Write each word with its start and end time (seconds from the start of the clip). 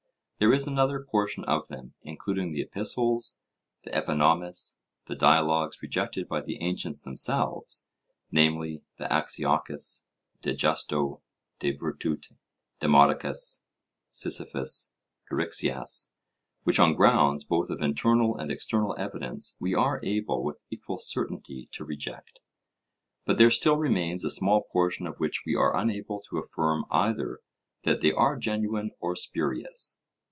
There 0.43 0.53
is 0.53 0.65
another 0.65 0.99
portion 1.05 1.43
of 1.45 1.67
them, 1.67 1.93
including 2.01 2.51
the 2.51 2.63
Epistles, 2.63 3.37
the 3.83 3.91
Epinomis, 3.95 4.79
the 5.05 5.13
dialogues 5.15 5.83
rejected 5.83 6.27
by 6.27 6.41
the 6.41 6.59
ancients 6.63 7.03
themselves, 7.03 7.87
namely, 8.31 8.81
the 8.97 9.03
Axiochus, 9.13 10.07
De 10.41 10.55
justo, 10.55 11.21
De 11.59 11.71
virtute, 11.77 12.29
Demodocus, 12.79 13.61
Sisyphus, 14.09 14.89
Eryxias, 15.31 16.09
which 16.63 16.79
on 16.79 16.95
grounds, 16.95 17.43
both 17.43 17.69
of 17.69 17.79
internal 17.79 18.35
and 18.35 18.51
external 18.51 18.95
evidence, 18.97 19.55
we 19.59 19.75
are 19.75 20.03
able 20.03 20.43
with 20.43 20.63
equal 20.71 20.97
certainty 20.97 21.69
to 21.71 21.85
reject. 21.85 22.39
But 23.25 23.37
there 23.37 23.51
still 23.51 23.77
remains 23.77 24.25
a 24.25 24.31
small 24.31 24.63
portion 24.73 25.05
of 25.05 25.19
which 25.19 25.43
we 25.45 25.53
are 25.55 25.77
unable 25.77 26.19
to 26.31 26.39
affirm 26.39 26.85
either 26.89 27.41
that 27.83 28.01
they 28.01 28.11
are 28.11 28.35
genuine 28.35 28.89
or 28.99 29.15
spurious. 29.15 29.99